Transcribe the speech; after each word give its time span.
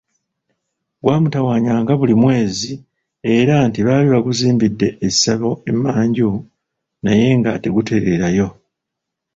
Gwamutawaanyanga 1.01 1.93
buli 1.99 2.15
mwezi 2.23 2.71
era 3.35 3.55
nti 3.67 3.79
baali 3.87 4.07
baguzimbidde 4.13 4.87
essabo 5.07 5.51
e 5.69 5.71
manju 5.81 6.29
naye 7.03 7.27
nga 7.39 7.51
tegutereerayo. 7.63 8.47